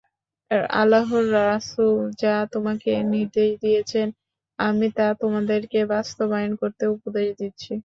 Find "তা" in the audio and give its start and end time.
4.97-5.07